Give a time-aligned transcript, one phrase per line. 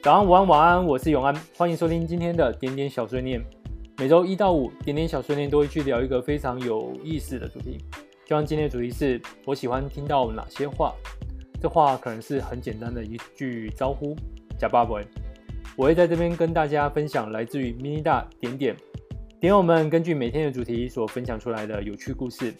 [0.00, 3.44] 早安、午安、晚安，我是永安，欢迎收听今天的点点小碎念。
[3.96, 7.78] 每周一到五，点点小碎念都会去聊一个非常有意思的主题。
[8.24, 10.94] 就像今天的主题是我喜欢听到哪些话？
[11.60, 14.14] 这话可能是很简单的一句招呼，
[14.56, 15.04] 呷饱未？
[15.76, 18.76] 我会在这边跟大家分享来自于 mini 大点点。
[19.40, 22.54] 点友们根据每天的主题所分享出来的有趣故事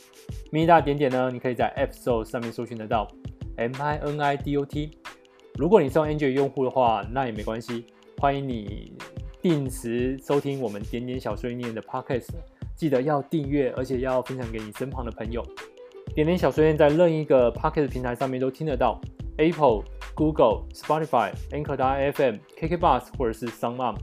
[0.51, 3.07] ，mini 大点点呢，你可以在 App Store 上面搜寻得到
[3.57, 4.91] ，M I N I D O T。
[5.59, 7.85] 如果你是用 Android 用户的话，那也没关系，
[8.19, 8.93] 欢迎你
[9.43, 12.29] 定时收听我们点点小碎念的 Podcast，
[12.77, 15.45] 记得要订阅，而且要分享给你身旁的朋友。
[16.15, 19.01] 点点小碎念在任一个 Podcast 平台上面都听得到
[19.39, 19.83] ，Apple、
[20.15, 23.97] Google、Spotify、Anchor FM、KK Bus 或者是 SoundOn。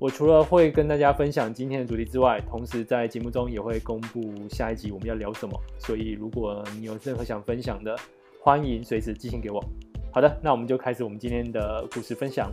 [0.00, 5.60] 我除了会跟大家分享今天的主题之外，同时在节目中也会公布下一集我们要聊什么。
[5.78, 7.94] 所以如果你有任何想分享的，
[8.40, 9.62] 欢迎随时寄信给我。
[10.10, 12.50] 好的，那我们就开始我们今天的故事分享。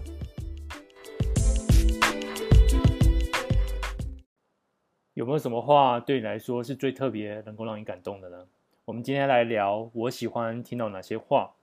[5.13, 8.45] 有没有什么话对你来说是最特别、能够让你感动的呢？
[8.83, 11.53] 我们今天来聊，我喜欢听到哪些话。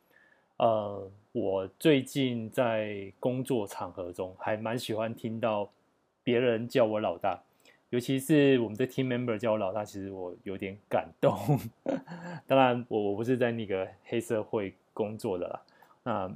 [0.56, 5.70] 呃，我最近在工作场合中还蛮喜欢听到
[6.24, 7.38] 别人叫我老大，
[7.90, 11.38] 尤其是我们的 team member 叫我老大，其实我有点感动。
[12.48, 15.62] 当然，我我不是在那个黑社会工作的啦。
[16.02, 16.32] 那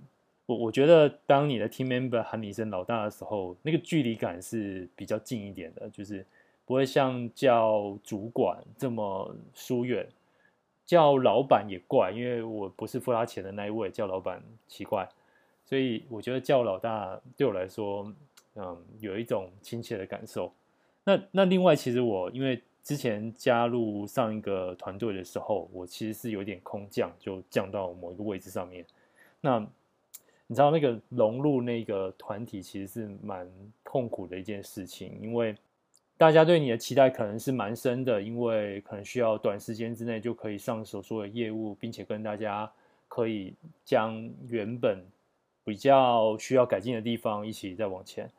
[0.47, 6.25] 我我觉得，当你的 team member 喊你一声老大的时候，那个距离感是比较近一点的，就是
[6.65, 10.07] 不会像叫主管这么疏远。
[10.85, 15.09] 叫老板也怪，因为我不是付他钱的那一位，叫老板奇怪，
[15.65, 18.15] 所以我觉得叫老大对我来说，
[18.55, 20.53] 嗯，有一种亲切的感受。
[21.03, 28.87] 那那另外，其实我因为之前加入上一个团队的时候，我其实是有点空降，就降到某一个位置上面。
[29.47, 29.65] 那
[30.49, 33.49] 你知道那个融入那个团体其实是蛮
[33.85, 35.55] 痛苦的一件事情，因为。
[36.19, 42.73] 大家对你的期待可能是蛮深的，因为可能需要短时间之内就可以上手所有业务，并且跟大家
[43.07, 43.53] 可以
[43.85, 45.05] 将原本
[45.63, 48.31] 比较需要改进的地方一起再往前。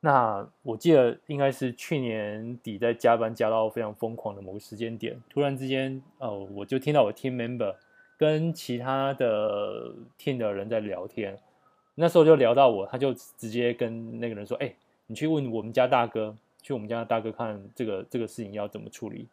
[0.00, 7.72] 那我记得应该是去年底在加班加到非常疯狂的某个时间点，突然之间，哦，我就听到我 team member
[8.16, 11.38] 跟其他的 team 的人在聊天，
[11.94, 14.74] 那时候就聊到我，他就直接跟那个人说：“哎，
[15.06, 19.28] 你去问我们家大哥。”去我们家大哥看这个这个事情要怎么处理。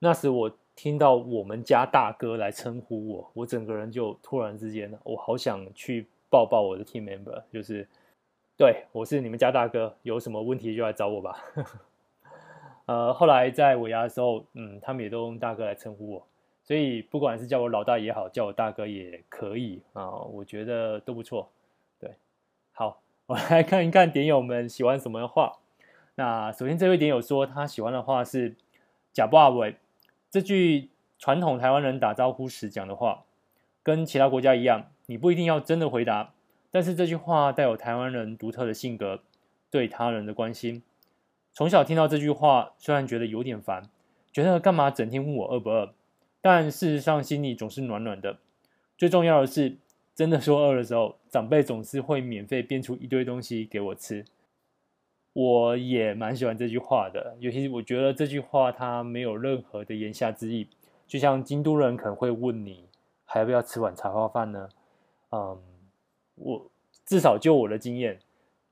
[0.00, 7.86] 那时我听到我们家大哥来称呼我，我整个人就突然之间，我好想去抱抱我的 team member，就是
[8.58, 11.44] 对，我是你们家大哥，有什么问题就来找我吧。
[12.86, 16.26] 呃，后来在尾牙的时候，嗯，他们也都用大哥来称呼我，
[16.64, 21.50] 所以不管是叫我老大也好，叫我大哥也可以啊，我觉得都不错。
[22.00, 22.16] 对，
[22.72, 25.58] 好，我来看一看点友们喜欢什么话。
[26.14, 28.56] 那首先，这位点友说他喜欢的话是
[29.12, 29.76] “假不阿伟”
[30.30, 30.88] 这句
[31.18, 33.24] 传统台湾人打招呼时讲的话，
[33.82, 36.32] 跟其他国家一样，你不一定要真的回答，
[36.70, 39.20] 但是这句话带有台湾人独特的性格，
[39.70, 40.82] 对他人的关心。
[41.52, 43.90] 从小听到这句话，虽然觉得有点烦，
[44.32, 45.92] 觉得干嘛整天问我饿不饿，
[46.46, 48.36] 但事实上心里总是暖暖的。
[48.98, 49.78] 最重要的是，
[50.14, 54.26] 真的说饿的时候，长辈总是会免费变出一堆东西给我吃。
[55.32, 60.68] 我也蛮喜欢这句话的，尤其是我觉得这句话它没有任何的言下之意，
[61.06, 62.84] 就像京都人可能会问你
[63.24, 64.68] 还要不要吃碗茶泡饭呢？
[65.30, 65.58] 嗯，
[66.34, 66.70] 我
[67.06, 68.18] 至少就我的经验，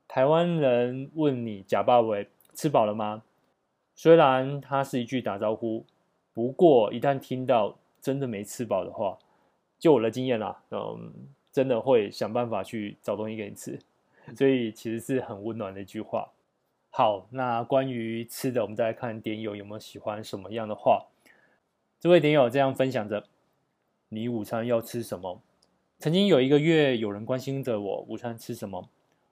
[0.06, 3.22] 台湾人问你呷饱未吃饱了吗？
[3.94, 5.87] 虽然它是一句打招呼，
[6.34, 9.19] 不过一旦听到真的没吃饱的话，
[9.78, 11.12] 就我的经验啦，嗯，
[11.53, 13.78] 真的会想办法去找东西给你吃，
[14.34, 16.31] 所以其实是很温暖的一句话。
[16.91, 21.06] 好，那关于吃的，我们再来看点友有没有喜欢什么样的话。
[21.98, 23.25] 这位点友这样分享着：
[24.09, 25.41] 你午餐要吃什么？
[25.99, 28.88] 曾经有一个月，有人关心着我午餐吃什么，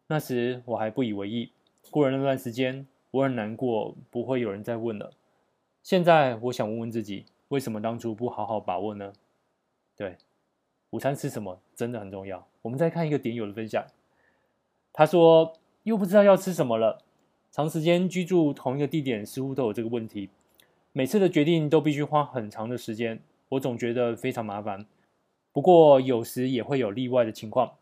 [0.06, 1.50] 那时我还不以为意。
[1.91, 5.12] 过了那段时间，我很难过，不会有人再问了。
[5.82, 9.12] 现在我想问问自己，为什么当初不好好把握呢？
[9.97, 10.17] 对，
[10.91, 12.47] 午餐吃什么真的很重要。
[12.62, 13.85] 我们再看一个点友的分享，
[14.93, 17.03] 他说又不知道要吃什么了。
[17.50, 20.31] 长时间居住同一个地点，似乎都有这个问题。
[20.93, 24.87] 每次的决定都必须花很长的时间，我总觉得非常麻烦。
[25.53, 27.73] 不过有时也会有例外的情况，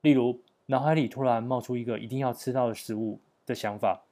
[0.00, 4.02] 例如脑海里突然冒出一个一定要吃到的食物的想法，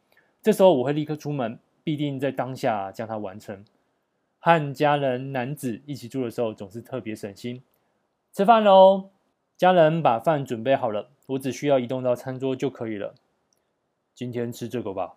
[0.40, 3.64] 这时候我会立刻出门，必定在当下将它完成。
[4.38, 7.62] 和家人男子一起住的时候，总是特别省心。
[8.32, 9.10] 吃饭喽！
[9.56, 13.14] 家人把饭准备好了，我只需要移动到餐桌就可以了。
[14.14, 15.14] 今天吃这个吧。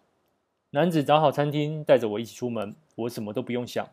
[0.72, 3.88] 男子找好餐厅，带着我一起出门，我什么都不用想。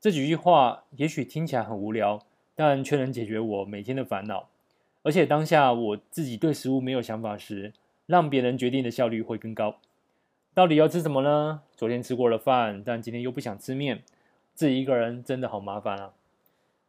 [0.00, 2.20] 这几句话也许听起来很无聊，
[2.54, 4.48] 但却能解决我每天的烦恼。
[5.02, 7.72] 而且当下我自己对食物没有想法时，
[8.06, 9.76] 让别人决定的效率会更高。
[10.52, 11.62] 到底要吃什么呢？
[11.76, 14.02] 昨天吃过了饭，但今天又不想吃面，
[14.52, 16.12] 自己一个人真的好麻烦啊。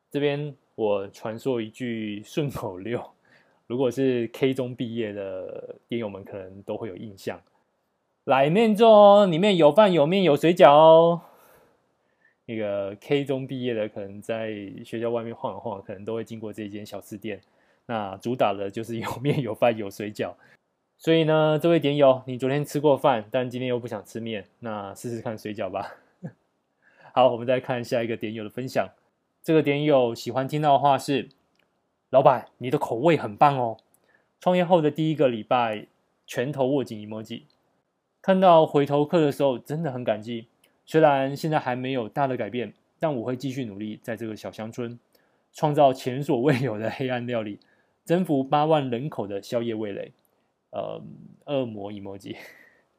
[0.10, 3.12] 这边我传授一句顺口溜，
[3.68, 7.40] 如果是 K 中毕业的电友们，可能都会有印象。
[8.26, 11.22] 来面做，里面有饭有面有水饺哦。
[12.46, 14.54] 那个 K 中毕业的，可能在
[14.84, 17.40] 学校外面晃一晃，可能都会经过这间小吃店。
[17.86, 20.34] 那主打的就是有面有饭有水饺。
[21.02, 25.96] 所以呢，这位点友，你昨天吃过饭，但今天又不想吃面，那试试看水饺吧。
[27.12, 28.88] 好，我们再看下一个点友的分享。
[29.42, 31.30] 这个点友喜欢听到的话是：
[32.12, 33.78] 老板，你的口味很棒哦。
[34.40, 35.88] 创业后的第一个礼拜，
[36.28, 37.46] 拳头握紧 emoji。
[38.22, 40.50] 看到回头客的时候，真的很感激。
[40.86, 45.00] 虽然现在还没有大的改变，但我会继续努力，在这个小乡村
[45.52, 47.58] 创造前所未有的黑暗料理，
[48.06, 50.12] 征服八万人口的宵夜味蕾。
[50.72, 51.02] 呃，
[51.46, 52.36] 恶魔 emoji。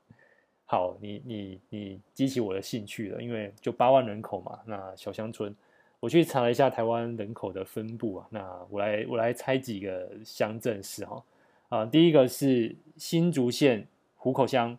[0.65, 5.55] 好，你你你激起我的兴趣了，因为就八万人口嘛，那小乡村。
[6.01, 11.23] 我去查了一下台湾人口的分布啊，那我来我来猜几个乡镇市哈
[11.69, 13.87] 啊，第一个是新竹县
[14.17, 14.77] 湖口乡，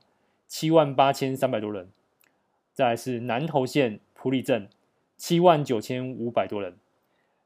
[0.48, 1.86] 七万八千三百多人；
[2.74, 4.68] 再来是南投县埔里镇，
[5.16, 6.74] 七万九千五百多人；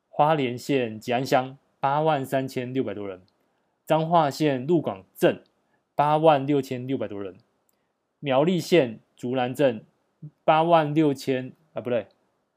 [0.09, 3.19] 花莲县吉安乡，八万三千六百多人；
[3.88, 5.42] 彰化县鹿港镇，
[5.95, 7.34] 八万六千六百多人；
[8.19, 9.84] 苗栗县竹南镇，
[10.44, 12.06] 八万六千啊，不对。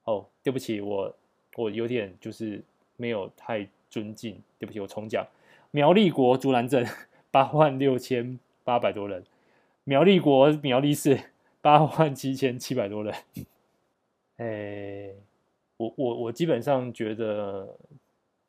[0.05, 1.15] 哦，对不起，我
[1.56, 2.65] 我有点就是
[2.97, 5.25] 没有太尊敬，对不起，我重讲。
[5.71, 6.85] 苗栗国竹南镇
[7.31, 9.25] 八万六千八百多人，
[9.85, 11.21] 苗栗国苗栗市
[11.62, 13.15] 八万七千七百多人。
[14.38, 15.11] 哎，
[15.77, 17.77] 我我我基本上觉得，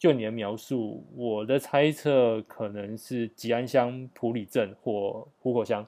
[0.01, 5.86] 就你的描述，我的猜测可能是吉安乡、普里镇或湖口乡。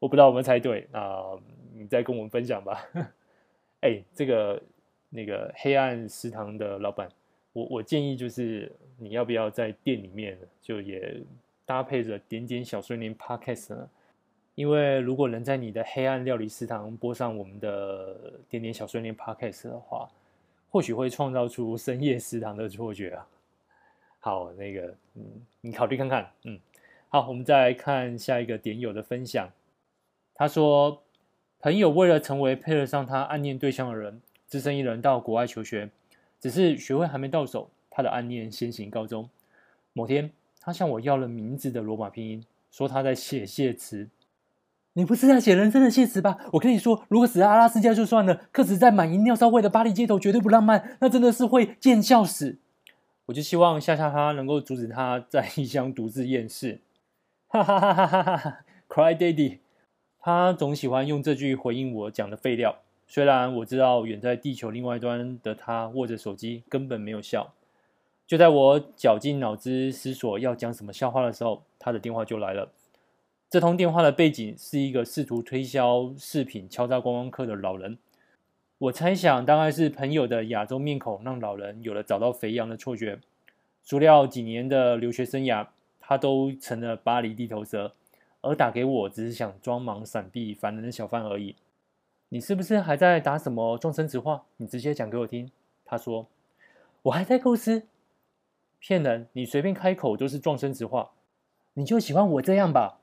[0.00, 1.38] 我不知道我们猜对啊，
[1.72, 2.84] 你再跟我们分享吧。
[3.82, 4.60] 哎，这个
[5.08, 7.08] 那个黑暗食堂的老板，
[7.52, 11.22] 我我建议就是你要不要在店里面就也
[11.64, 13.88] 搭配着点点小碎念 Podcast 呢？
[14.56, 20.10] 因为如果能在你的黑暗料理食堂播上我们的点点小碎念 Podcast 的话，
[20.72, 23.28] 或许会创造出深夜食堂的错觉啊。
[24.18, 25.22] 好，那个嗯，
[25.60, 26.28] 你考虑看看。
[26.42, 26.58] 嗯，
[27.08, 29.48] 好，我们再来看下一个点友的分享，
[30.34, 31.00] 他说。
[31.64, 35.88] 朋友为了成为配得上他暗恋对象的人，只身一人到国外求学。
[36.40, 39.30] 只是学会还没到手，他的暗恋先行告终。
[39.92, 44.08] 某天，他向我要了名字的罗马拼音，说他在写谢词。
[44.94, 46.36] 你不是在写人生的谢词吧？
[46.52, 52.58] 我跟你说，如果死在阿拉斯加就算了，可死在满营尿骚味的巴黎街头绝对不浪漫，那真的是会见笑死。
[53.26, 56.80] 我就希望吓吓他，能够阻止他在异乡独自厌世。
[57.48, 58.58] 哈哈哈哈哈哈
[58.88, 59.58] ！Cry Daddy。
[60.20, 67.54] 他总喜欢用这句回应我讲的废料，虽然我知道远在地球另外一端的他握着手机根本没有笑。
[68.26, 72.68] 就在我绞尽脑汁思索要讲什么笑话的时候，他的电话就来了。
[73.52, 77.98] 这通电话的背景是一个试图推销饰品、敲诈观光客的老人。
[78.78, 83.20] 我猜想大概是朋友的亚洲面孔让老人有了找到肥羊的错觉。
[83.82, 85.66] 孰料几年的留学生涯，
[86.00, 87.92] 他都成了巴黎地头蛇。
[88.40, 91.54] 而打给我只是想装忙闪避烦人的小贩而已。
[92.30, 94.44] 你是不是还在打什么状声词话？
[94.56, 95.50] 你直接讲给我听。
[95.84, 96.26] 他说
[97.04, 97.82] ：“我还在构思。”
[98.80, 99.28] 骗人！
[99.34, 101.10] 你随便开口都是状声词话。
[101.74, 103.00] 你就喜欢我这样吧？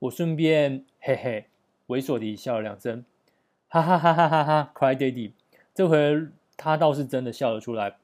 [0.00, 1.46] 我顺便嘿嘿
[1.88, 3.04] 猥琐地笑了两声，
[3.66, 5.32] 哈哈哈哈哈哈！Cry Daddy，
[5.74, 7.96] 这回他倒是真的笑了出来。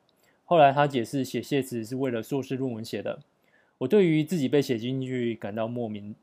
[0.44, 3.20] 后来他解释写谢词是为了硕士论文写的。
[3.78, 6.14] 我对于自己被写进去感到莫名。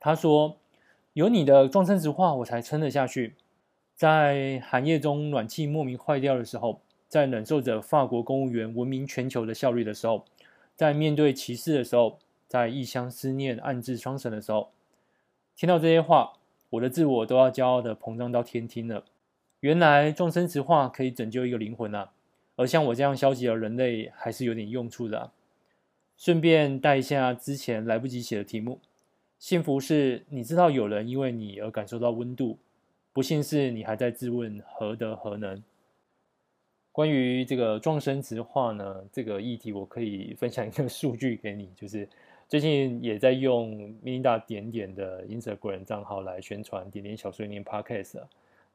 [0.00, 0.56] 他说
[1.12, 3.34] ：“有你的壮声直话，我才撑得下去。
[3.94, 10.24] 在寒夜中，暖气莫名坏掉的时候，在忍受着法国公务员闻名全球的效率的时候，
[10.74, 12.18] 在面对歧视的时候，
[12.48, 14.70] 在异乡思念暗自伤神的时候，
[15.56, 16.32] 听到这些话，
[16.70, 19.04] 我的自我都要骄傲的膨胀到天听了。
[19.60, 22.10] 原来状声词话可以拯救一个灵魂啊！
[22.56, 25.30] 而像我这样消极的人类，还是有点用处的。
[26.16, 28.80] 顺便带一下之前来不及写的题目。”
[29.38, 32.58] 幸福是你知道有人因为你而感受到温度，
[33.12, 35.62] 不幸是你还在自问何德何能。
[36.92, 42.08] 关于这个状声词话呢，这个议题我可以分享一个 数据给你，就是
[42.54, 43.72] 最近也在用
[44.04, 48.22] Melinda 点点的 Instagram 账号来宣传点点小碎念 Podcast。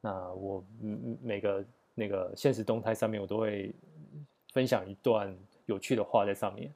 [0.02, 0.62] 那我
[1.24, 3.74] 每个那个现实动态上面，我都会
[4.52, 5.34] 分享一段
[5.66, 6.70] 有趣的话在上面。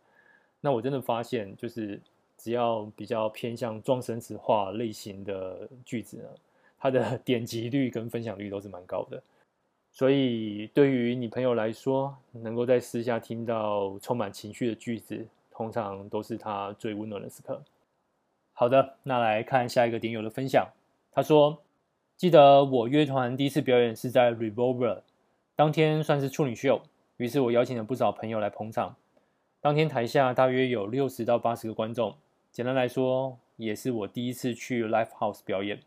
[0.62, 2.00] 那我真的发现，就是
[2.38, 6.30] 只要比较偏向装神词话类型的句子呢，
[6.80, 9.22] 它的 点击率跟分享率都是蛮高的。
[9.92, 17.62] 所以对于你朋友来说，能够在私下听到充满情绪的句子，通常都是他最温暖的时刻。
[18.52, 20.68] 好的，那来看下一个点友的分享。
[21.12, 21.60] 他说。
[22.16, 25.02] 记得我乐团第一次表演是在 Revolver，
[25.56, 26.84] 当天算是处女秀，
[27.18, 28.96] 于是我邀请了不少朋友来捧场。
[29.60, 32.16] 当天台下大约有六十到八十个观众，
[32.52, 35.80] 简单来说，也是我第一次去 Live House 表演。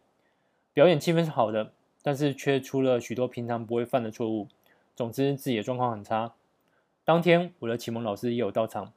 [0.75, 1.71] 表演气氛是好的，
[2.03, 4.49] 但是却出了许多平常不会犯的错误。
[4.97, 6.35] 总之自己的状况很差。
[7.05, 8.93] 当天我的启蒙老师也有到场，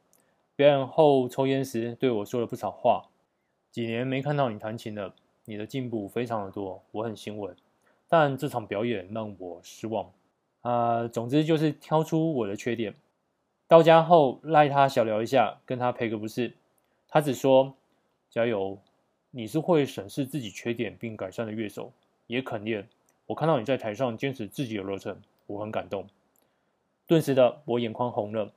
[0.59, 3.05] 表演后抽烟时对我说了不少话。
[3.71, 5.15] 几年没看到你弹琴了。
[5.45, 7.49] 你的进步非常的多，我很欣慰，
[8.09, 10.11] 但这场表演让我失望。
[10.59, 12.93] 啊、总之就是挑出我的缺点。
[13.69, 16.53] 到家后赖他小聊一下，跟他赔个不是。
[17.07, 17.73] 他只说
[18.29, 18.77] 加油，
[19.31, 21.93] 你是会审视自己缺点并改善的乐手，
[22.27, 22.85] 也肯练。
[23.27, 26.05] 我看到你在台上坚持自己的热忱，我很感动。
[27.07, 28.51] 顿时的我眼眶红了，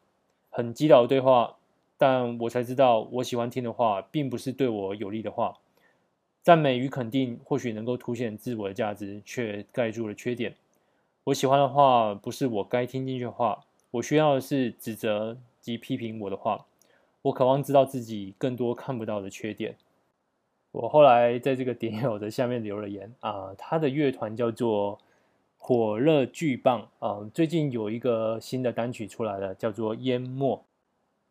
[0.50, 1.56] 很击倒的对话，
[2.02, 5.54] 但我才知道我喜欢听的话，并不是对我有利的话。
[6.42, 10.56] 赞美与肯定或许能够凸显自我的价值，却盖住了缺点。
[11.22, 13.60] 我喜欢的话不是我该听进去的话，
[13.92, 16.66] 我需要的是指责及批评我的话。
[17.22, 19.76] 我渴望知道自己更多看不到的缺点。
[20.72, 24.98] 我后来在这个点友的下面留了言啊，他的乐团叫做
[25.56, 30.64] 火热巨棒啊，最近有一个新的单曲出来了，叫做淹没。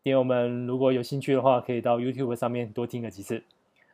[0.04, 3.44] 点友们如果有兴趣的话，可以到 YouTube 上面多听个几次。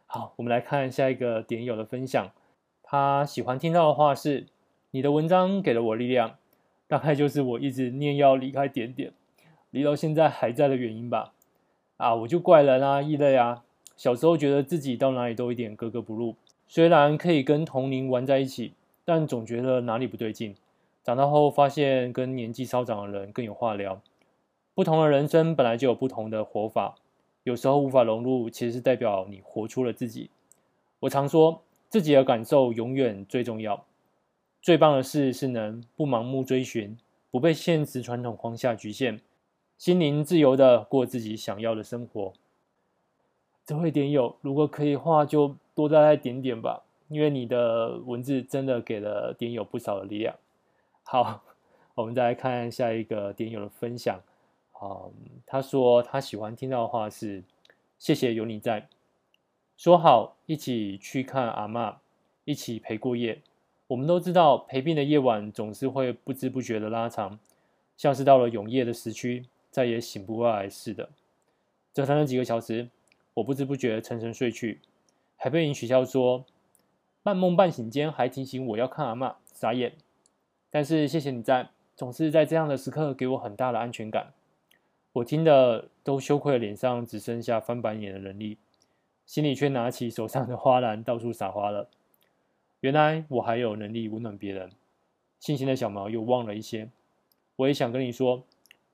[0.05, 2.31] 好，我们来看下一个点友的分享。
[2.81, 4.45] 他喜欢听到的话是
[4.91, 6.37] ：“你的文章给了我力量，
[6.87, 9.11] 大概就是我一直念要离开点点，
[9.69, 11.33] 离到现在还在的原因吧。”
[11.97, 13.65] 啊，我就怪人啊，异类啊。
[13.97, 16.35] 小时候觉得自己到哪里都一点格格不入，
[16.69, 18.71] 虽然可以跟同龄玩在一起，
[19.03, 20.55] 但总觉得哪里不对劲。
[21.03, 23.99] 长大后发现跟年纪稍长的人更有话聊，
[24.77, 26.93] 不同的人生本来就有不同的活法。
[27.41, 30.29] 有时候无法融入，其实是代表你活出了自己。
[30.99, 33.83] 我常说，自己的感受永远最重要。
[34.61, 36.95] 最棒的事是能不盲目追寻，
[37.31, 39.19] 不被现实传统框架局限，
[39.79, 42.33] 心灵自由的过自己想要的生活。
[43.65, 50.35] 这位点友，如果可以的话，就多带带点点吧，因为你的文字真的给了点友不少的力量。
[51.01, 51.41] 好，
[51.95, 54.21] 我们再来看下一个点友的分享。
[54.81, 55.13] 嗯，
[55.45, 57.43] 他说他喜欢听到的话是
[57.97, 58.87] “谢谢有你在”，
[59.75, 61.95] 说好一起去看阿嬷，
[62.45, 63.41] 一起陪过夜。
[63.87, 67.39] 我们都知道陪病的夜晚总是会不知不觉的拉长，
[67.95, 71.09] 像是到了永夜的时区，再也醒不过来似的。
[71.93, 72.89] 折腾了几个小时，
[73.35, 74.81] 我不知不觉沉沉睡去，
[75.37, 76.45] 还被你取笑说
[77.23, 79.93] 半梦半醒间还提醒我要看阿嬷，傻眼。
[80.69, 84.33] 但是谢谢你在，总是在这样的时刻给我很大的安全感。
[85.17, 88.57] 我听的都羞愧的脸上只剩下翻白眼的能力，
[89.25, 91.89] 心里却拿起手上的花篮到处撒花了。
[92.81, 94.69] 原来我还有能力温暖别人，
[95.39, 96.89] 信心的小毛又忘了一些。
[97.55, 98.43] 我也想跟你说，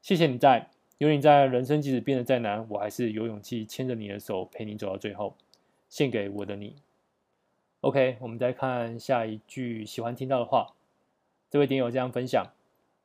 [0.02, 5.36] 谢谢你在，有你在，人生即使变得再难，我还是有勇气牵着你的手陪你走到最后，
[5.90, 6.76] 献给我的你。
[7.82, 10.74] OK，我们再看下一句喜欢听到的话。
[11.50, 12.54] 这位点友这样分享：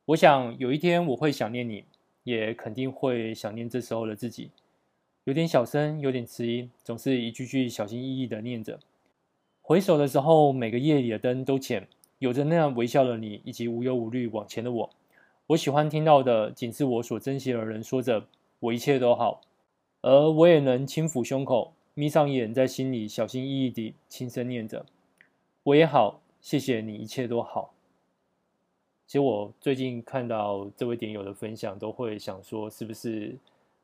[0.05, 1.83] 我想有一天我会想念你。
[2.29, 4.51] 也肯定会想念这时候的自己，
[5.23, 8.79] 有点小声，有点迟疑，总是一句句小心翼翼的念着。
[9.63, 11.87] 回首的时候，每个夜里的灯都浅，
[12.19, 14.89] 有着那样微笑的你，以及无忧无虑往前的我。
[15.47, 18.27] 我喜欢听到的，仅是我所珍惜的人说着
[18.61, 19.41] “我一切都好”，
[20.01, 24.85] 而我也能轻抚胸口，眯上眼，在心里小心翼翼地轻声念着
[25.63, 27.73] “我也好，谢谢你，一切都好”。
[29.09, 33.35] 其实我最近看到这位点友的分享，都会想说，是不是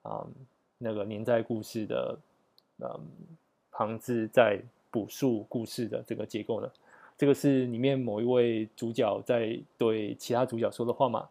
[0.04, 0.32] 啊、嗯，
[0.78, 2.16] 那个年代故事的
[2.78, 2.88] 嗯
[3.72, 4.60] 旁字在
[4.92, 6.70] 补述故事的这个结构呢？
[7.18, 11.28] 这个是里面某一位主角在对其他主角说的话吗？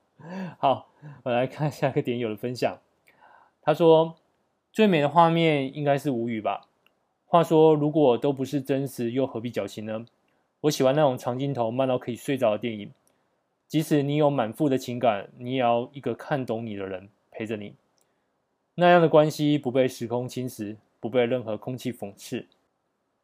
[0.60, 0.90] 好，
[1.22, 2.76] 我来看下一个点友的分享。
[3.62, 4.16] 他说
[4.70, 6.68] ：“最美的画面应该是无语吧？
[7.24, 10.04] 话说，如果都不是真实，又何必矫情呢？
[10.60, 12.90] 我喜欢那种长镜头慢到可以睡着的电影。”
[13.70, 17.76] 即使你有满腹的情感，你也要一个看懂你的人陪着你。
[18.74, 22.46] 那样的关系不被时空侵蚀，不被任何空气讽刺。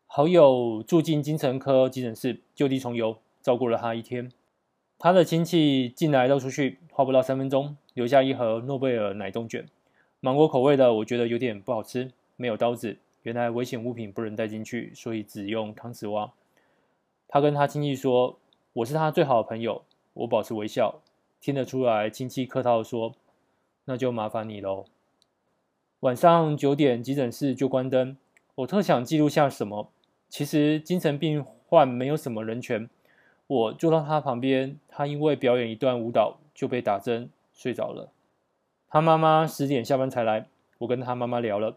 [0.06, 4.30] 好友住进精神科急诊室，就地重游，照顾了他一天。
[5.00, 9.66] 他的亲戚进来绕出去，花不到三分钟，留下一盒诺贝尔奶冻卷，
[10.20, 12.98] 芒果口味的，我觉得有点不好吃，没有刀子。
[13.24, 16.32] 原来危险物品不能带进去，所以只用汤匙挖。
[17.26, 18.38] 他跟他亲戚说
[18.74, 19.82] ：“我是他最好的朋友。”
[20.16, 21.00] 我保持微笑，
[21.40, 23.14] 听得出来亲戚客套地说
[23.86, 24.84] ：“那就麻烦你喽。”
[26.00, 28.16] 晚上九点，急诊室就关灯。
[28.56, 29.90] 我特想记录下什么。
[30.28, 32.88] 其实精神病患没有什么人权。
[33.46, 38.10] 我坐到他旁边，他因为表演一段舞蹈就被打针睡着了。
[38.88, 41.76] 他妈妈十点下班才来，我跟他妈妈聊了。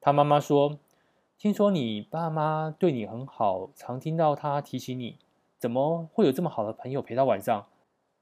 [0.00, 0.78] 他妈妈说。
[1.38, 5.18] 听说你爸妈对你很好，常听到他提起你，
[5.58, 7.66] 怎么会有这么好的朋友陪到晚上？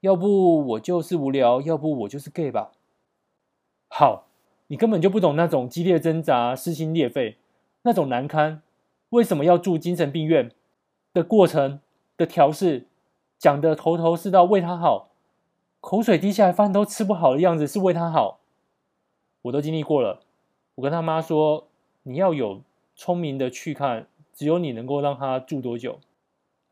[0.05, 2.71] 要不我就是无聊，要不我就是 gay 吧。
[3.87, 4.27] 好，
[4.67, 7.37] 你根本就不懂那种激烈挣扎、撕心裂肺，
[7.81, 8.61] 那种难堪。
[9.09, 10.51] 为什么要住精神病院
[11.11, 11.79] 的过程
[12.15, 12.85] 的调试，
[13.39, 15.09] 讲的头头是道，为他好，
[15.81, 18.39] 口水滴下来，饭都吃不好的样子是为他好。
[19.41, 20.21] 我都经历过了。
[20.75, 21.67] 我跟他妈说，
[22.03, 22.61] 你要有。
[22.97, 25.99] 聪明的去看，只有你能够让他住多久。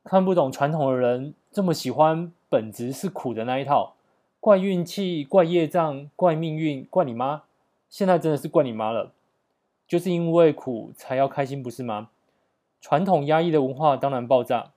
[0.05, 3.93] 看不懂传统的人这么喜欢本质是苦的那一套，
[4.39, 7.43] 怪运气、怪业障、怪命运、怪你妈。
[7.87, 9.11] 现在真的是怪你妈了，
[9.87, 12.09] 就是因为苦才要开心，不是吗？
[12.81, 14.71] 传统压抑的文化当然爆炸，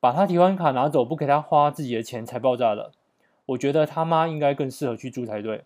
[0.00, 2.92] 把他提款卡拿走，不给他花自己的钱才爆炸了。
[3.44, 5.64] 我觉得他妈应该更适合去住才对。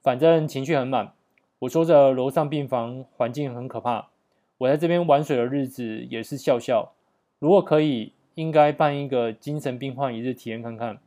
[0.00, 1.12] 反正情绪很满，
[1.58, 4.10] 我说着楼上病房环境很可怕。
[4.58, 6.92] 我在这边玩水的日子也是笑笑。
[7.40, 10.98] 如果可以，应该办一个精神病患一日体验看看。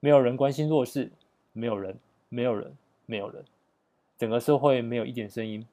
[0.00, 1.12] 没有人关心弱势，
[1.52, 3.44] 没有人，没有人，没有人。
[4.18, 5.66] 整个社会没有一点声音。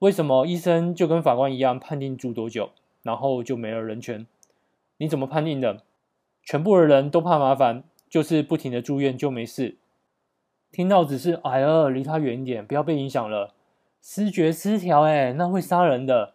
[0.00, 2.70] 为什么医生就跟法官一样判定住多久，
[3.02, 4.26] 然后就没了人权？
[4.98, 5.82] 你怎么判定的？
[6.42, 9.76] 全部的人都怕麻烦，就是不停的住院就没事。
[10.70, 13.54] 听到只是哎呀，离他远一点，不要被影响了。
[14.02, 16.34] 失觉失调，哎，那会杀人的，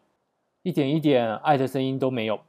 [0.63, 2.39] 一点一点爱的声音都没有，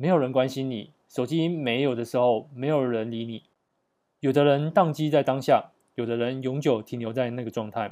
[0.00, 3.42] 没有人关心你，手机没有的时候，没有人理你。
[4.20, 7.90] 有的人宕机在当下，有的人永久停留在那个状态。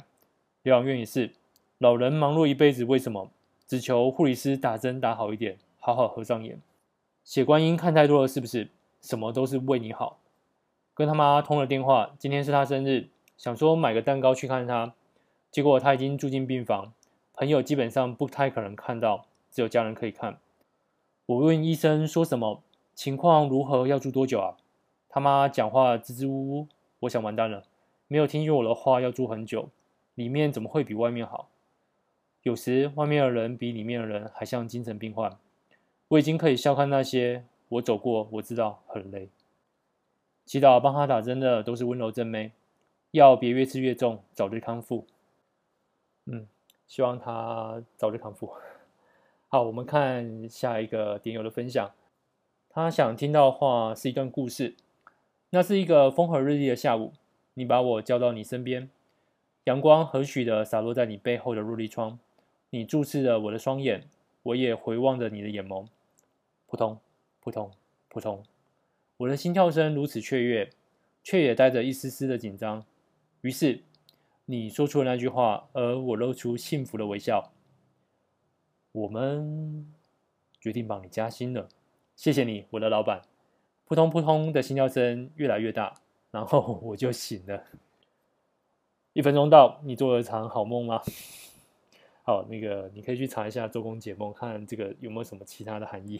[0.63, 1.33] 疗养院也是，
[1.77, 3.29] 老人忙碌一辈子，为什么？
[3.67, 6.61] 只求护理师打针打好一点，好好合上眼。
[7.25, 8.69] 血观音看太多了，是不是？
[9.01, 10.21] 什么都是为你好。
[10.93, 14.93] 跟他妈通了电话，今天是他生日，想说买个蛋糕去看他。
[15.51, 16.93] 结果他已经住进病房，
[17.33, 20.37] 朋友基本上不太可能看到，只有家人可以看。
[21.27, 22.63] 我问医生说什么
[22.95, 24.55] 情况如何，要住多久啊？
[25.09, 26.67] 他妈讲话支支吾吾，
[27.01, 27.65] 我想完蛋了，
[28.07, 29.67] 没有听进我的话，要住很久，
[30.15, 31.49] 里面怎么会比外面好？
[32.43, 35.37] 有时外面的人比里面的人还像精神病患。
[36.07, 39.27] 我已经可以笑看那些，我走过，我知道很累。
[40.45, 42.53] 祈祷帮他打针的都是温柔正妹，
[43.11, 45.05] 药别越吃越重，早日康复。
[46.23, 46.47] 嗯，
[46.87, 48.49] 希望他早日康复。
[49.49, 51.91] 好，我们看下一个点友的分享。
[52.69, 54.75] 他想听到的话是一段故事。
[55.51, 57.13] 那是一个风和日丽的下午，
[57.53, 58.89] 你把我叫到你身边，
[59.63, 62.19] 阳光和煦的洒落在你背后的落地窗。
[62.71, 64.03] 你注视着我的双眼，
[64.43, 65.87] 我也回望着你的眼眸。
[66.65, 66.99] 扑通，
[67.39, 67.71] 扑通，
[68.09, 68.43] 扑通，
[69.15, 70.69] 我的心跳声如此雀跃，
[71.23, 72.83] 却也带着一丝丝的紧张。
[73.41, 73.81] 于是。
[74.49, 77.51] 你说出了那句话，而我露出幸福的微笑。
[78.97, 79.93] 我们
[80.59, 81.69] 决定帮你加薪了，
[82.15, 83.21] 谢谢你，我的老板。
[83.85, 85.93] 扑通扑通的心跳声越来越大，
[86.31, 87.63] 然后 我就醒了。
[89.13, 91.01] 一分钟到，你做了一场好梦吗？
[92.23, 96.19] 好，那个你可以去查一下周公解梦，看这个有没有什么其他的含义。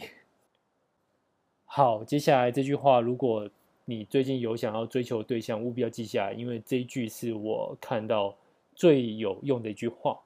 [1.66, 3.50] 好，接下来这句话如果。
[3.90, 8.36] 你最近有想要追求对象，务必要记下来，因为这一句是我看到
[8.74, 10.20] 最有用的一句话，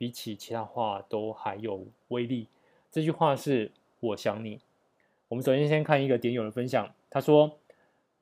[0.00, 2.46] 比起其他话都还有威力。
[2.90, 4.58] 这句话是“我想你”。
[5.28, 7.58] 我们首先先看一个点友的分享，他说：“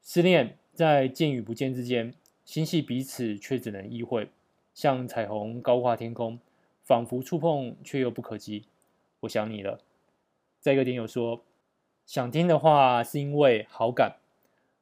[0.02, 2.12] 失恋在见与不见之间，
[2.44, 4.28] 心系彼此却只能意会，
[4.74, 6.40] 像彩虹高挂天空，
[6.82, 8.64] 仿佛触碰却又不可及。
[9.20, 9.78] 我想你了。”
[10.58, 11.44] 再一个点友说
[12.04, 14.16] ：“想听的话是因为好感。”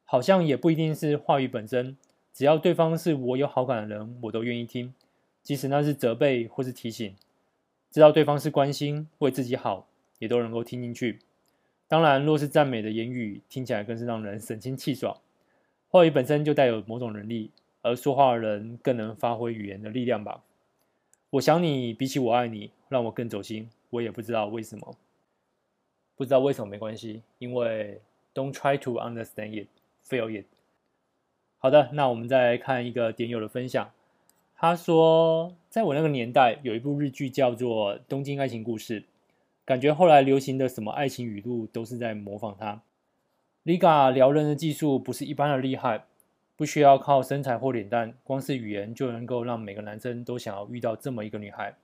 [0.08, 1.98] 好像也不一定是话语本身，
[2.32, 4.94] 只要对方是我有好感的人，我都愿意听，
[5.46, 7.14] 即使那是责备或是提醒。
[7.92, 9.86] 知道对方是关心，为自己好，
[10.18, 11.20] 也都能够听进去。
[11.86, 15.16] 当然，若是赞美的言语，听起来更是让人神清气爽。
[15.88, 20.42] 话语本身就带有某种能力，而说话的人更能发挥语言的力量吧。
[21.30, 23.70] 我想你比起我爱你，让我更走心。
[23.90, 24.96] 我也不知道为什么，
[26.16, 28.00] 不知道为什么没关系，因为
[28.34, 29.68] don't try to understand it,
[30.04, 30.46] feel it。
[31.58, 33.92] 好的，那我们再来看一个点友的分享。
[34.58, 39.02] 他说，在我那个年代，有一部日剧叫做《东京爱情故事》，
[39.66, 42.80] 感觉后来流行的什么爱情语录都是在模仿他。
[43.66, 46.04] Liga 撩人的技术不是一般的厉害，
[46.56, 51.74] 不需要靠身材或脸蛋，光是语言就能够让每个男生都想要遇到这么一个女孩。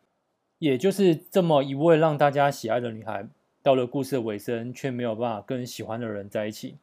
[0.59, 3.27] 也就是这么一位让大家喜爱的女孩，
[3.63, 6.77] 到了故事的尾声，却没有办法跟喜欢的人在一起。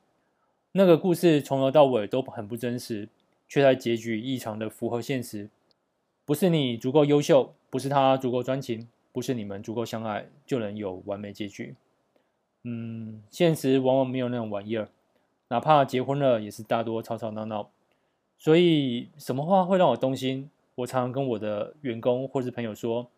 [0.74, 3.10] 那个故事从头到尾都很不真实，
[3.48, 5.50] 却在结局异常的符合现实。
[6.30, 11.76] 不是你足够优秀，不是他足够专情，不是你们足够相爱，就能有完美结局。
[12.62, 14.90] 嗯，现实往往没有那种玩意儿，
[15.48, 17.72] 哪怕结婚了，也是大多吵吵闹闹。
[18.38, 20.52] 所以，什么话会让我动心？
[20.76, 23.10] 我常常跟我的员工或是朋友说，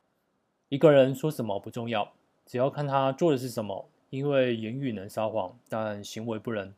[0.70, 2.14] 一个人说什么不重要，
[2.46, 3.90] 只要看他做的是什么。
[4.10, 6.74] 因为言语能撒谎，但行为不能。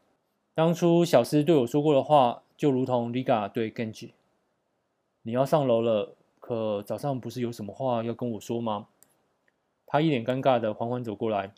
[0.55, 4.09] 当初小师对我说过的话，就如同 Liga 对 Genji，
[5.21, 6.15] 你要上楼了。
[6.45, 8.87] 可早上不是有什么话要跟我说吗？
[9.85, 11.53] 他一脸尴尬的缓缓走过来，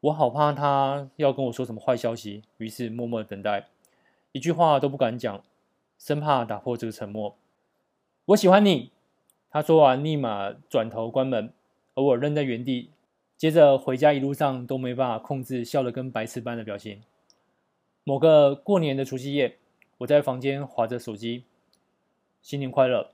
[0.00, 3.68] 我好怕他要跟我说什么坏消息，于是默默等待，
[4.32, 5.44] 一句话都不敢讲，
[5.96, 7.36] 生怕打破这个沉默。
[8.24, 8.90] 我喜欢你，
[9.48, 11.52] 他说完立马转头关门，
[11.94, 12.90] 而我愣在原地，
[13.36, 17.00] 接着回家一路上都没办法控制笑得跟白痴般的表情。
[18.02, 19.56] 某个过年的除夕夜，
[19.98, 21.44] 我在房间划着手机。
[22.44, 23.10] 新年快乐，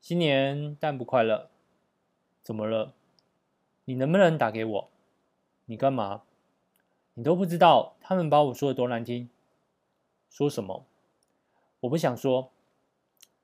[0.00, 1.50] 新年但不快乐，
[2.42, 2.94] 怎么了？
[3.84, 4.90] 你能不能打给我？
[5.66, 6.22] 你干嘛？
[7.12, 9.28] 你都不知道他们把我说的多难听。
[10.30, 10.86] 说什么？
[11.80, 12.50] 我不想说。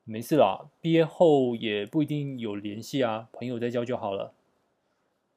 [0.04, 4.32] 没事啦，毕业后也不一定有联系啊，朋友再交就好了。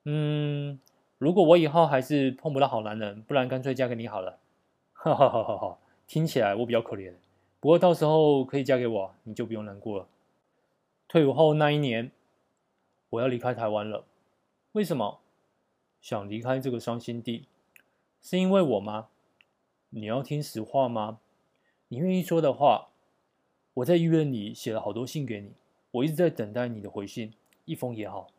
[0.06, 0.80] 嗯，
[1.17, 4.39] 如果我以后还是碰不到好男人，不然干脆嫁给你好了。
[4.93, 5.77] 哈哈哈哈哈，
[6.08, 7.15] 听起来我比较可怜。
[7.67, 10.08] 不过到时候可以嫁给我，你就不用难过了。
[11.10, 12.13] 退伍后那一年，
[13.10, 14.06] 我要离开台湾了。
[14.71, 15.19] 为什么？
[15.99, 17.45] 想离开这个伤心地，
[18.21, 19.10] 是因为我吗？
[19.89, 21.19] 你要听实话吗？
[21.89, 22.88] 你愿意说的话。
[23.73, 25.51] 我在医院里写了好多信给你，
[25.91, 27.34] 我一直在等待你的回信，
[27.65, 28.30] 一封也好。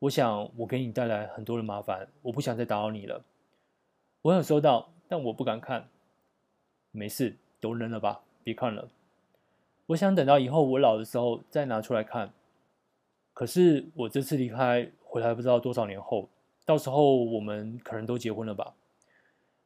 [0.00, 3.24] 我想我给你带来很多的麻烦，我不想再打扰你了。
[4.22, 5.88] 我有收到，但我不敢看。
[6.90, 8.24] 没事，都扔了吧。
[8.44, 8.88] 别看了，
[9.86, 12.32] 我想等到以后我老的时候再拿出来看。
[13.34, 16.28] 可是我这次离开回来不知道多少年后，
[16.66, 18.74] 到时候我们可能都结婚了吧？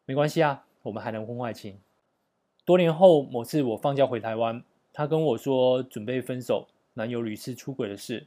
[0.04, 1.78] 没关系啊，我们还能婚外情。
[2.64, 4.62] 多年后某次我放假回台湾，
[4.92, 8.26] 他跟我说准备分手，男友屡次出轨的事。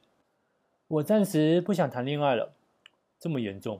[0.87, 2.53] 我暂时不想谈恋爱了，
[3.19, 3.79] 这么严重？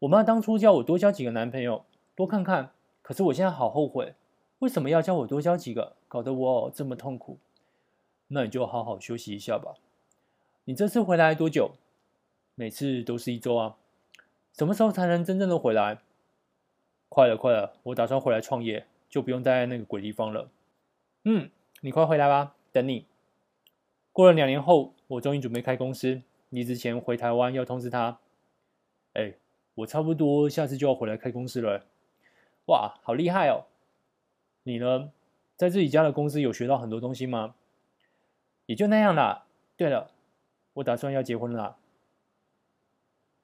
[0.00, 1.84] 我妈当初叫我多交几个男朋友，
[2.14, 2.70] 多看看，
[3.02, 4.14] 可是我现在好后悔。
[4.60, 5.96] 为什么要叫我多交几个？
[6.08, 7.38] 搞得我这么痛苦。
[8.28, 9.74] 那你就好好休息一下吧。
[10.64, 11.72] 你这次回来多久？
[12.54, 13.76] 每次都是一周啊。
[14.52, 15.98] 什么时候才能真正的回来？
[17.08, 20.50] 快了，快了，我打算回来创业，就不用待在那个鬼地方了。
[21.22, 23.06] 嗯，你快回来吧，等你。
[24.12, 26.22] 过了两年后，我终于准备开公司。
[26.50, 28.18] 离职前回台湾要通知他。
[29.12, 29.34] 哎，
[29.76, 31.86] 我差不多下次就要回来开公司了。
[32.66, 33.66] 哇，好厉害哦！
[34.62, 35.12] 你呢，
[35.56, 37.54] 在自己家的公司有学到很多东西吗？
[38.66, 39.46] 也就那样啦。
[39.76, 40.10] 对了，
[40.74, 41.76] 我打算要结婚了。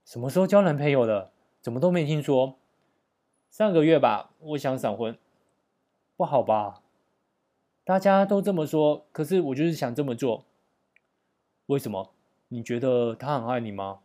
[0.04, 1.30] 什么时候交男朋友的？
[1.62, 2.58] 怎么都没听说？
[3.50, 4.30] 上个月吧。
[4.40, 5.16] 我想闪婚，
[6.16, 6.82] 不好吧？
[7.84, 10.44] 大家都这么说，可是我就是想这么做。
[11.66, 12.12] 为什么？
[12.48, 14.00] 你觉得他很爱你吗？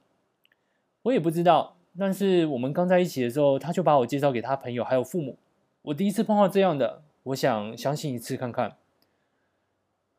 [1.01, 1.75] 我也不知道。
[1.97, 5.37] 但是我们刚在一起的时候，他就把我介绍给他朋友还有父母。
[5.81, 7.03] 我第一次碰到这样的。
[7.23, 8.77] 我想相信一次看看。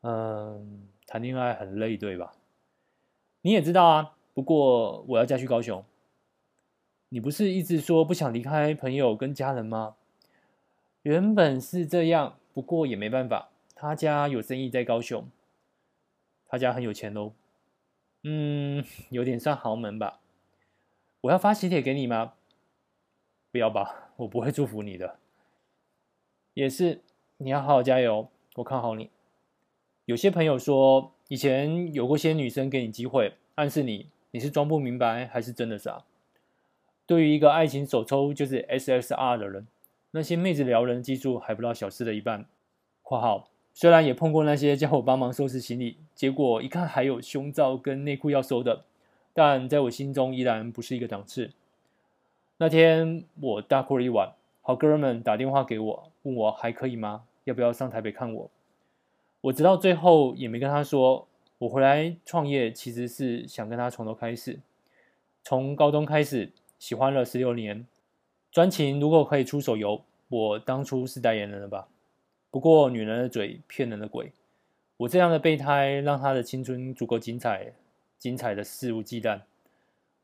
[0.01, 2.33] 嗯，谈恋爱很累，对吧？
[3.41, 4.15] 你也知道啊。
[4.33, 5.83] 不过我要嫁去高雄。
[7.09, 9.95] 你不是一直说不想离开朋友跟家人吗？
[11.03, 13.49] 原本是这样，不过也没办法。
[13.75, 15.27] 他家有生意在高雄，
[16.47, 17.33] 他家很有钱喽。
[18.23, 20.19] 嗯， 有点算豪门吧。
[21.21, 22.33] 我要发喜帖给你吗？
[23.51, 25.17] 不要吧，我不会祝福你的。
[26.53, 26.99] 也是，
[27.37, 29.09] 你要好好加油，我看好你。
[30.05, 36.03] 有些朋友说，以前有过些女生给你机会，暗示你你是装不明白还是真的傻。
[37.05, 39.67] 对于一个爱情手抽就是 SSR 的人，
[40.11, 42.45] 那些妹子撩人技术还不到小四的一半。
[43.01, 48.83] 括号虽然也碰过那些叫我帮忙收拾行李，结果一看还有胸罩跟内裤要收的，
[49.33, 51.51] 但在我心中依然不是一个档次。
[52.57, 57.23] 那天我大哭了一晚，好哥们打电话给我，问我还可以吗？
[57.45, 58.51] 要不要上台北看我？
[59.41, 64.59] 我直到最后也没跟他说，我回来创业其实是想跟他从头开始，
[65.43, 67.87] 从高中开始喜欢了十六年，
[68.51, 71.87] 专情如果可以出手游，我当初是代言人了吧？
[72.51, 74.31] 不过女人的嘴骗人的鬼，
[74.97, 77.73] 我这样的备胎让她的青春足够精彩，
[78.19, 79.41] 精彩的肆无忌惮。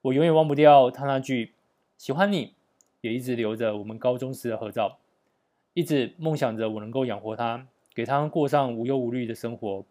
[0.02, 1.54] 我永远忘不掉她那句
[1.98, 2.54] 喜欢你，
[3.02, 5.00] 也一直留着我们高中时的合照，
[5.78, 9.86] 一直梦想着我能够养活她，给她过上无忧无虑的生活，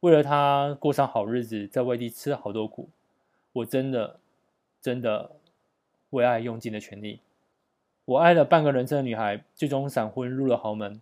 [0.00, 2.88] 为了她过上好日子，在外地吃了好多苦，
[3.52, 4.18] 我真的
[4.80, 5.32] 真的
[6.08, 7.20] 为爱用尽了全力。
[8.06, 10.98] 我爱了半个人生的女孩，最终闪婚入了豪门。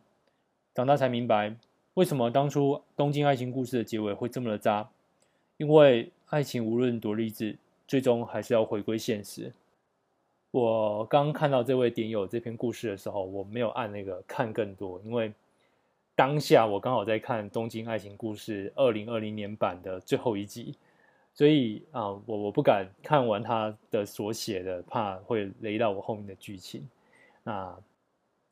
[0.75, 1.55] 长大才明白，
[1.95, 4.89] 为什么当初东京爱情故事的结尾会这么的渣？
[5.59, 9.53] 因为爱情无论多励志，最终还是要回归现实。
[10.55, 15.33] 我刚看到这位点友这篇故事的时候，我没有按那个看更多，因为
[16.15, 20.77] 当下我刚好在看《东京爱情故事》二零二零年版的最后一集，
[21.35, 26.89] 所以啊，我我不敢看完他的所写的，怕会雷到我后面的剧情。
[27.43, 27.77] 那。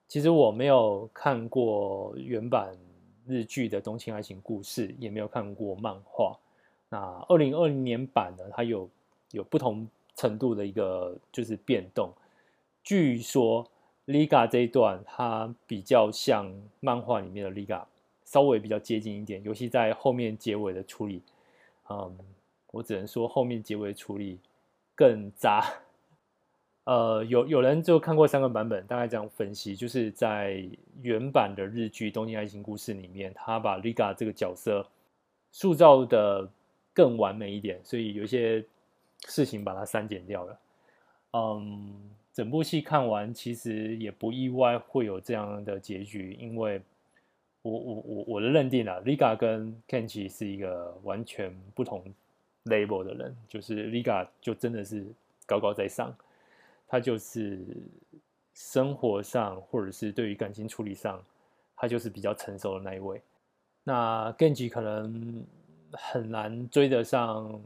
[0.09, 2.77] 其实我没有看过原版
[3.27, 6.37] 日剧的《东京爱情故事》，也没有看过漫画。
[6.91, 6.99] 那
[7.31, 8.87] 二零二零年版呢，它有
[9.31, 12.13] 有不同程度的一个就是变动。
[12.83, 13.67] 据说
[14.07, 17.85] Liga 这一段它比较像漫画里面的 Liga，
[18.25, 21.23] 稍微比较接近一点，尤其在后面结尾的处理，
[21.89, 22.19] 嗯，
[22.73, 24.39] 我只能说后面结尾处理
[24.95, 25.65] 更渣。
[26.85, 30.69] 呃，有有人就看过三个版本，大概这样分析，就是在
[31.01, 34.85] 原版的日剧《东京爱情故事》里面，他把 Liga 这个角色
[35.53, 36.51] 塑造的
[36.93, 38.65] 更完美一点，所以有一些
[39.29, 40.61] 事情把它删减掉了。
[41.33, 46.81] 嗯，整部戏看完，其实也不意外会有这样的结局，因为
[47.63, 52.05] 我我我我的认定啊，Liga 跟 Kenji 是一个完全不同
[52.65, 55.07] label 的人，就是 Liga 就真的是
[55.47, 56.15] 高高在上。
[56.89, 57.59] 他就是
[58.53, 61.25] 生活上，或者是对于感情处理上，
[61.75, 63.23] 他就是比较成熟的那一位。
[63.83, 65.43] 那 Genji 可能
[65.93, 67.59] 很难追得上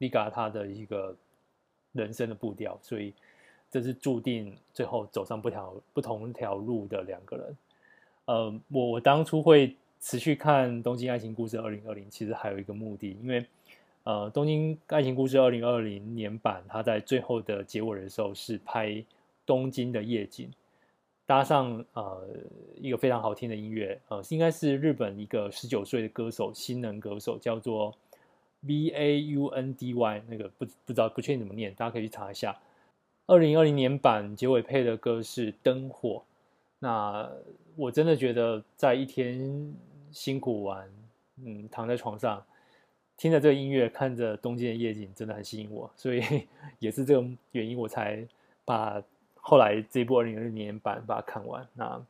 [0.00, 1.14] Liga 他的一个
[1.92, 3.14] 人生的步调，所以
[3.70, 7.56] 这是注定最后走上不条不同条路的两个人。
[8.24, 13.46] 呃，我我当初会持续看《东京爱情故事》二零二零，其实还有一个目的，因为。
[14.02, 19.04] 呃，《东京爱情故事》二零二零年版，它在最后的结尾的时候是拍
[19.44, 20.50] 东京的夜景，
[21.26, 22.26] 搭上呃
[22.76, 27.94] 一个非常好听的音乐，呃，应该是日本一个十九岁的歌手，新人歌手叫做
[28.60, 32.58] V A U N D Y，那个不不知道不确定怎么念，大家可以去查一下。
[33.26, 36.08] 二零二零年版结尾配的歌是《灯火》，
[36.80, 37.30] 那
[37.76, 39.74] 我真的觉得在一天
[40.10, 40.88] 辛苦完，
[41.44, 42.44] 嗯，躺在床上。
[43.16, 46.22] 听着这个音乐，看着东京的夜景，真的很吸引我，所以
[46.80, 48.26] 也是这个原因，我才
[48.64, 49.02] 把
[49.34, 51.68] 后来这部二零二零年版把它看完。
[51.74, 52.02] 那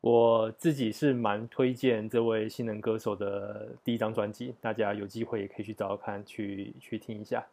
[0.00, 7.44] 我自己是蛮推荐这位新人歌手的第一张专辑，大家有机会也可以去找找看，去去听一下。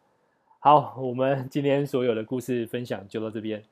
[0.60, 3.62] 好，我们今天所有的故事分享就到这边。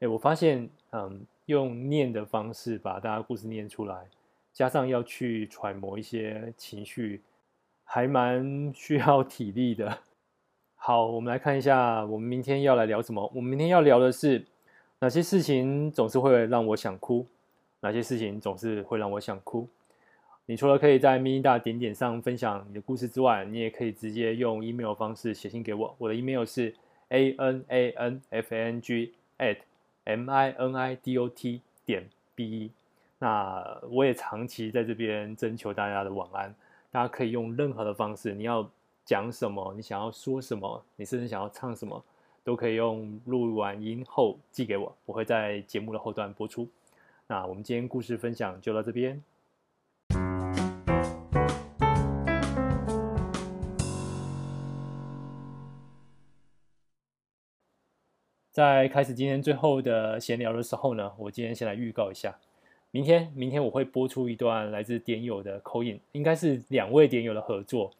[0.00, 4.06] 哎，我发现，嗯，用念的方式把大家故事念出来，
[4.52, 7.22] 加上要去揣摩一些情绪。
[7.88, 9.98] 还蛮需要体力的。
[10.74, 13.30] 好，我们来看一下，我们明天要来聊什么？
[13.32, 14.44] 我们明天要聊的是
[14.98, 17.24] 哪些事情总是会让我想哭？
[17.80, 19.68] 哪些事情总是会让我想哭？
[20.46, 25.94] 你除了可以在 mini 大点点上分享你的故事之外，你也可以直接用 email 方式写信给我。
[25.98, 26.74] 我的 email 是
[27.08, 29.58] a n a n f a n g at
[30.04, 32.70] m i n i d o t 点 b e。
[33.18, 36.54] 那我也长期在这边征求大家的晚安。
[36.92, 38.70] 大家可以用任何的方式，你要
[39.04, 42.02] 讲什么，你想要说什么，你甚至想要唱什么，
[42.44, 46.68] 都可以用录完音后寄给我，我会在节目的后段播出。
[47.28, 49.20] 那我们今天故事分享就到这边。
[58.52, 62.38] 在开始今天最后的闲聊的时候呢，我今天先来预告一下。
[62.92, 67.92] 明天，明天我会播出一段来自点友的口音应该是两位点友的合作。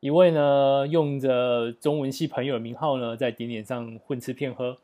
[0.00, 4.76] 一位呢，用着中文系朋友的名号呢，在点点上混吃骗喝。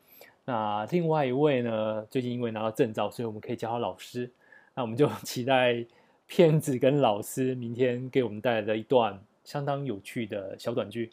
[0.49, 4.31] 那另外一位呢，最近因为拿到证照，所以我们可以叫他老师。
[4.75, 5.85] 那我们就 期待
[6.27, 11.11] 骗子跟老师明天给我们带来的一段相当有趣的小短剧。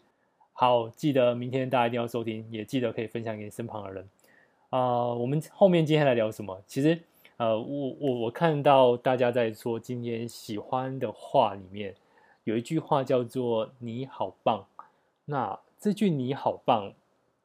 [0.54, 4.08] 好，记得明天大家一定要收听，也记得可以分享给身旁的人。
[4.70, 6.58] 啊、呃，我们后面今天来聊什么？
[6.66, 6.98] 其实，
[7.36, 11.94] 呃，我我我看到大家在说今天喜欢的话里面
[12.44, 14.64] 有一句话叫做“你好棒”。
[15.26, 16.94] 那这句“你好棒”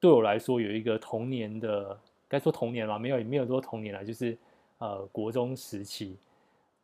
[0.01, 1.95] 对我来说有一个童年的，
[2.27, 4.35] 该说童年吧，没有也没有说童年了，就是
[4.79, 6.17] 呃国中时期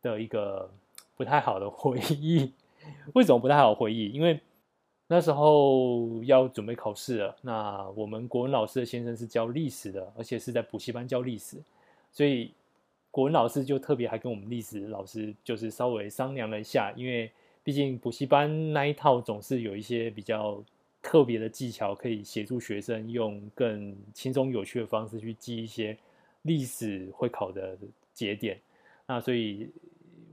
[0.03, 0.69] 的一个
[1.15, 2.53] 不太好的回忆。
[3.15, 4.09] 为什么不太好回忆？
[4.09, 4.39] 因为
[5.07, 7.35] 那时候要准备考试了。
[7.41, 11.57] 那我们国文老师的先生是教历史的，而且是在补习班教历史，
[12.11, 12.51] 所以
[13.09, 17.31] 国文老师就特别还跟我们历史老师就是稍微商量了一下，因为
[17.63, 20.63] 毕竟补习班那一套总是有一些比较。
[21.07, 25.97] 特别的技巧可以协助学生用更轻松有趣的方式去记一些
[26.41, 27.77] 历史会考的
[28.13, 28.59] 节点。
[29.05, 29.69] 那所以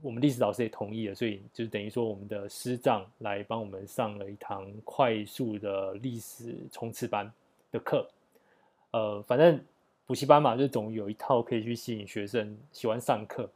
[0.01, 7.31] 我们历史老师也同意了，所以就等于说我们的师长来帮我们上了一堂快速的历史冲刺班
[7.71, 8.05] 的课。
[8.91, 9.57] 呃，反正
[10.05, 13.49] 补习班嘛，就总有一套可以去吸引学生喜欢上课。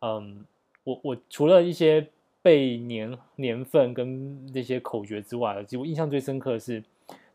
[0.00, 0.44] 嗯，
[0.84, 2.06] 我我除了一些。
[2.42, 6.82] 背年年份跟那些口诀之外，其实我印象最深刻的是，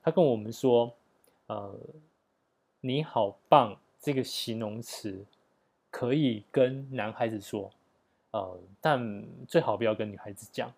[0.01, 0.91] 他跟我们说
[1.47, 1.75] ：“呃，
[2.81, 5.25] 你好棒。”这个形容词
[5.89, 7.71] 可以跟男孩子说，
[8.29, 10.71] 呃，但最好不要跟女孩子讲。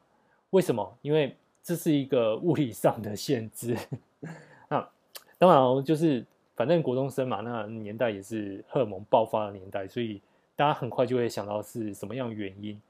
[0.51, 0.97] 为什么？
[1.01, 3.75] 因为这是一个物理上的限制。
[4.69, 4.89] 那
[5.37, 10.21] 当然，就是反正国中生嘛，那年代也是荷尔蒙爆发的年代，所以
[10.55, 12.81] 大家很快就会想到是什么样原因。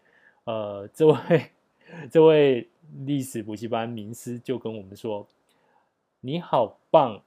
[0.48, 1.16] 呃，这位
[2.10, 2.66] 这位
[3.06, 5.28] 历史补习班名师就跟我们说
[6.22, 7.22] ：“你好棒。”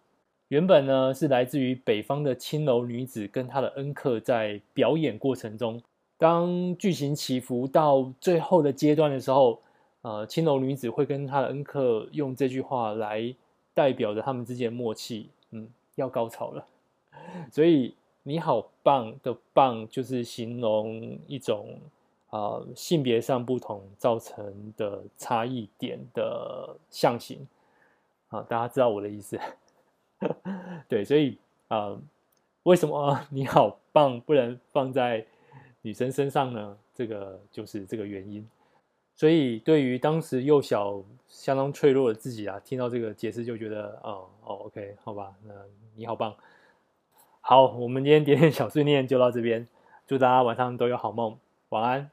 [0.48, 5.82] 原本呢是来自于北方的青楼女子跟她的恩客在表演过程中，
[6.16, 9.60] 当剧情起伏到最后的阶段的时候，
[10.00, 13.34] 呃，青楼女子会跟她的恩客用这句话来
[13.74, 16.64] 代表着他们之间的默契，嗯，要高潮了。
[17.52, 21.78] 所以“你好棒”的“棒”就是形容一种。
[22.30, 27.46] 啊，性别上不同造成的差异点的象形
[28.28, 29.38] 啊，大家知道我的意思？
[30.88, 31.38] 对，所以
[31.68, 31.98] 啊，
[32.62, 35.26] 为什么 你好棒不能放在
[35.82, 36.76] 女生身上呢？
[36.94, 38.48] 这个就是这个原因。
[39.16, 45.52] 所以，对于当时幼小、相当脆弱的自己啊，听到这个解释就觉得，哦哦，OK，好吧，那
[45.96, 46.34] 你好棒。
[47.40, 49.66] 好，我们今天点点小碎念就到这边，
[50.06, 51.36] 祝大家晚上都有好梦，
[51.70, 52.10] 晚安。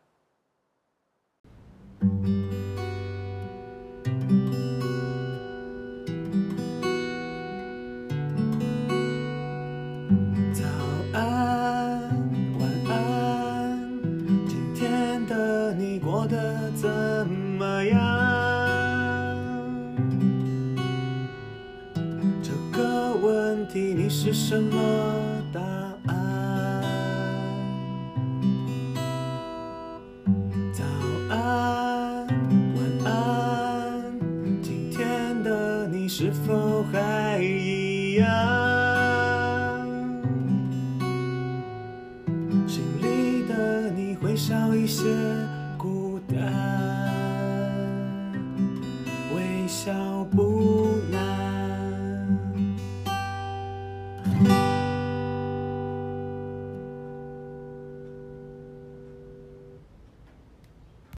[24.20, 25.27] 是什么？